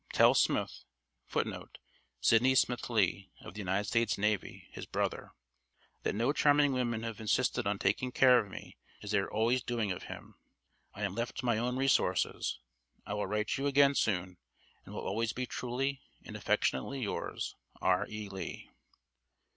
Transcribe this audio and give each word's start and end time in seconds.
Tell 0.13 0.33
Smith 0.33 0.83
[Footnote: 1.27 1.77
Sidney 2.19 2.55
Smith 2.55 2.89
Lee, 2.89 3.29
of 3.41 3.53
the 3.53 3.59
United 3.59 3.83
States 3.83 4.17
Navy, 4.17 4.67
his 4.71 4.87
brother.] 4.87 5.33
that 6.01 6.15
no 6.15 6.33
charming 6.33 6.73
women 6.73 7.03
have 7.03 7.19
insisted 7.19 7.67
on 7.67 7.77
taking 7.77 8.11
care 8.11 8.39
of 8.39 8.49
me 8.49 8.77
as 9.03 9.11
they 9.11 9.19
are 9.19 9.29
always 9.31 9.61
doing 9.61 9.91
of 9.91 10.05
him 10.05 10.33
I 10.95 11.03
am 11.03 11.13
left 11.13 11.37
to 11.37 11.45
my 11.45 11.59
own 11.59 11.75
resources. 11.77 12.57
I 13.05 13.13
will 13.13 13.27
write 13.27 13.59
you 13.59 13.67
again 13.67 13.93
soon, 13.93 14.39
and 14.85 14.95
will 14.95 15.01
always 15.05 15.33
be 15.33 15.45
truly 15.45 16.01
and 16.25 16.35
affectionately 16.35 17.03
yours, 17.03 17.55
"R. 17.79 18.07
E. 18.09 18.27
LEE. 18.27 18.71